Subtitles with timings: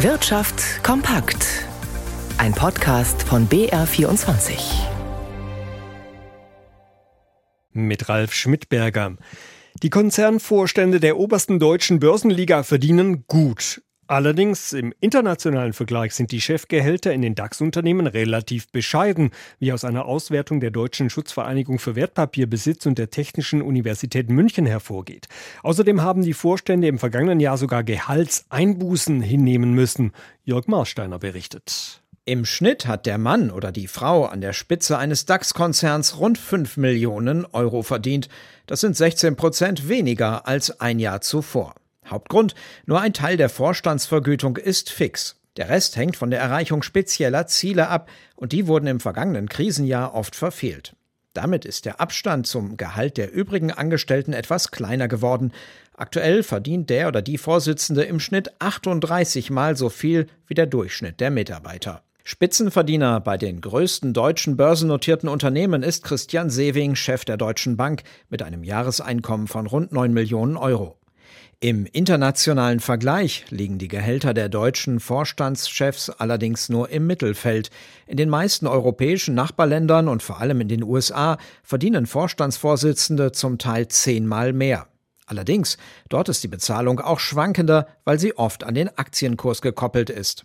[0.00, 1.64] Wirtschaft kompakt.
[2.36, 4.58] Ein Podcast von BR24.
[7.72, 9.16] Mit Ralf Schmidberger.
[9.82, 13.80] Die Konzernvorstände der obersten deutschen Börsenliga verdienen gut.
[14.08, 20.04] Allerdings im internationalen Vergleich sind die Chefgehälter in den DAX-Unternehmen relativ bescheiden, wie aus einer
[20.04, 25.26] Auswertung der Deutschen Schutzvereinigung für Wertpapierbesitz und der Technischen Universität München hervorgeht.
[25.64, 30.12] Außerdem haben die Vorstände im vergangenen Jahr sogar Gehaltseinbußen hinnehmen müssen.
[30.44, 32.00] Jörg Marsteiner berichtet.
[32.24, 36.76] Im Schnitt hat der Mann oder die Frau an der Spitze eines DAX-Konzerns rund 5
[36.76, 38.28] Millionen Euro verdient.
[38.66, 41.74] Das sind 16 Prozent weniger als ein Jahr zuvor.
[42.10, 42.54] Hauptgrund,
[42.86, 45.36] nur ein Teil der Vorstandsvergütung ist fix.
[45.56, 50.14] Der Rest hängt von der Erreichung spezieller Ziele ab, und die wurden im vergangenen Krisenjahr
[50.14, 50.94] oft verfehlt.
[51.32, 55.52] Damit ist der Abstand zum Gehalt der übrigen Angestellten etwas kleiner geworden.
[55.94, 61.20] Aktuell verdient der oder die Vorsitzende im Schnitt 38 mal so viel wie der Durchschnitt
[61.20, 62.02] der Mitarbeiter.
[62.24, 68.42] Spitzenverdiener bei den größten deutschen börsennotierten Unternehmen ist Christian Sewing, Chef der Deutschen Bank, mit
[68.42, 70.98] einem Jahreseinkommen von rund 9 Millionen Euro.
[71.60, 77.70] Im internationalen Vergleich liegen die Gehälter der deutschen Vorstandschefs allerdings nur im Mittelfeld.
[78.06, 83.88] In den meisten europäischen Nachbarländern und vor allem in den USA verdienen Vorstandsvorsitzende zum Teil
[83.88, 84.86] zehnmal mehr.
[85.24, 85.78] Allerdings,
[86.10, 90.44] dort ist die Bezahlung auch schwankender, weil sie oft an den Aktienkurs gekoppelt ist.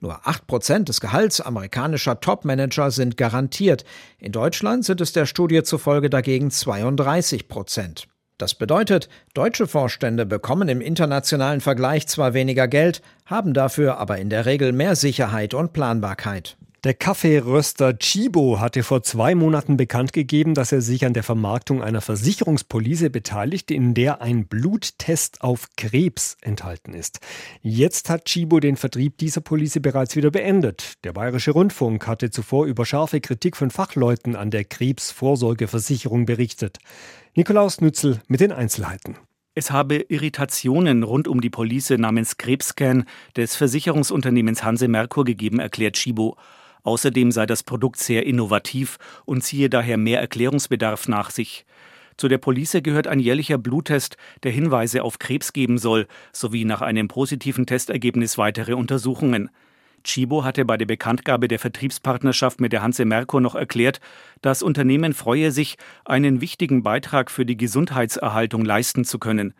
[0.00, 3.84] Nur 8% des Gehalts amerikanischer Topmanager sind garantiert.
[4.18, 8.08] In Deutschland sind es der Studie zufolge dagegen 32 Prozent.
[8.38, 14.30] Das bedeutet, deutsche Vorstände bekommen im internationalen Vergleich zwar weniger Geld, haben dafür aber in
[14.30, 16.56] der Regel mehr Sicherheit und Planbarkeit.
[16.84, 21.82] Der Kaffeeröster Chibo hatte vor zwei Monaten bekannt gegeben, dass er sich an der Vermarktung
[21.82, 27.18] einer Versicherungspolice beteiligt, in der ein Bluttest auf Krebs enthalten ist.
[27.62, 30.92] Jetzt hat Chibo den Vertrieb dieser Police bereits wieder beendet.
[31.02, 36.78] Der Bayerische Rundfunk hatte zuvor über scharfe Kritik von Fachleuten an der Krebsvorsorgeversicherung berichtet.
[37.34, 39.16] Nikolaus Nützel mit den Einzelheiten.
[39.56, 43.04] Es habe Irritationen rund um die Police namens Krebscan
[43.36, 46.36] des Versicherungsunternehmens Hanse Merkur gegeben, erklärt Chibo.
[46.82, 51.66] Außerdem sei das Produkt sehr innovativ und ziehe daher mehr Erklärungsbedarf nach sich.
[52.16, 56.82] Zu der Police gehört ein jährlicher Bluttest, der Hinweise auf Krebs geben soll, sowie nach
[56.82, 59.50] einem positiven Testergebnis weitere Untersuchungen.
[60.02, 64.00] Chibo hatte bei der Bekanntgabe der Vertriebspartnerschaft mit der Hanse Merkur noch erklärt,
[64.42, 69.54] das Unternehmen freue sich, einen wichtigen Beitrag für die Gesundheitserhaltung leisten zu können.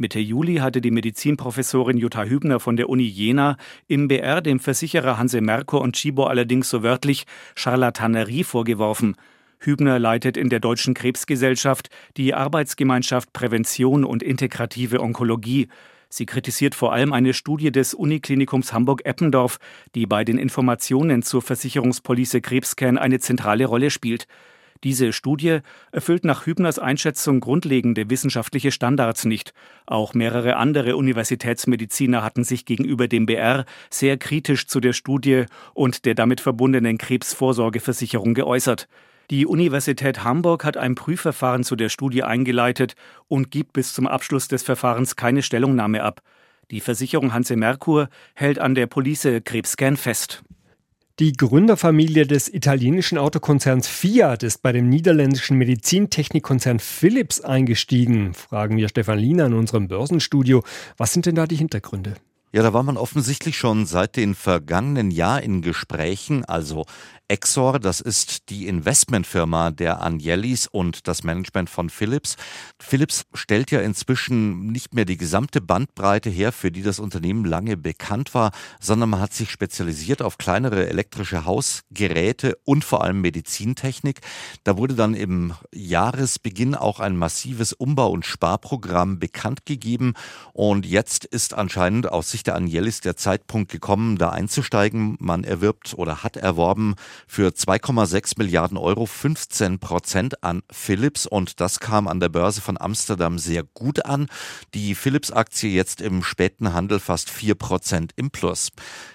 [0.00, 5.18] Mitte Juli hatte die Medizinprofessorin Jutta Hübner von der Uni Jena im BR dem Versicherer
[5.18, 9.14] Hanse Merkur und Chibo allerdings so wörtlich Charlatanerie vorgeworfen.
[9.58, 15.68] Hübner leitet in der Deutschen Krebsgesellschaft die Arbeitsgemeinschaft Prävention und integrative Onkologie.
[16.08, 19.58] Sie kritisiert vor allem eine Studie des Uniklinikums Hamburg-Eppendorf,
[19.94, 24.26] die bei den Informationen zur Versicherungspolice Krebscan eine zentrale Rolle spielt.
[24.82, 25.58] Diese Studie
[25.92, 29.52] erfüllt nach Hübners Einschätzung grundlegende wissenschaftliche Standards nicht.
[29.84, 36.06] Auch mehrere andere Universitätsmediziner hatten sich gegenüber dem BR sehr kritisch zu der Studie und
[36.06, 38.88] der damit verbundenen Krebsvorsorgeversicherung geäußert.
[39.30, 42.94] Die Universität Hamburg hat ein Prüfverfahren zu der Studie eingeleitet
[43.28, 46.22] und gibt bis zum Abschluss des Verfahrens keine Stellungnahme ab.
[46.70, 50.42] Die Versicherung Hanse Merkur hält an der Police Krebscan fest.
[51.20, 58.88] Die Gründerfamilie des italienischen Autokonzerns Fiat ist bei dem niederländischen Medizintechnikkonzern Philips eingestiegen, fragen wir
[58.88, 60.64] Stefan Liener in unserem Börsenstudio.
[60.96, 62.14] Was sind denn da die Hintergründe?
[62.52, 66.44] Ja, da war man offensichtlich schon seit den vergangenen Jahr in Gesprächen.
[66.44, 66.84] Also
[67.28, 72.34] Exor, das ist die Investmentfirma der Agnellis und das Management von Philips.
[72.80, 77.76] Philips stellt ja inzwischen nicht mehr die gesamte Bandbreite her, für die das Unternehmen lange
[77.76, 78.50] bekannt war,
[78.80, 84.22] sondern man hat sich spezialisiert auf kleinere elektrische Hausgeräte und vor allem Medizintechnik.
[84.64, 90.14] Da wurde dann im Jahresbeginn auch ein massives Umbau- und Sparprogramm bekannt gegeben
[90.52, 95.16] und jetzt ist anscheinend aus Sicht der Agnellis der Zeitpunkt gekommen, da einzusteigen.
[95.20, 96.94] Man erwirbt oder hat erworben
[97.26, 102.80] für 2,6 Milliarden Euro 15 Prozent an Philips und das kam an der Börse von
[102.80, 104.26] Amsterdam sehr gut an.
[104.74, 108.70] Die Philips-Aktie jetzt im späten Handel fast 4 Prozent im Plus.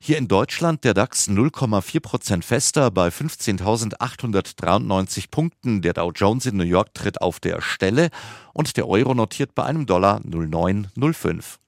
[0.00, 5.82] Hier in Deutschland der DAX 0,4 Prozent fester bei 15.893 Punkten.
[5.82, 8.10] Der Dow Jones in New York tritt auf der Stelle
[8.52, 11.56] und der Euro notiert bei einem Dollar 0,905.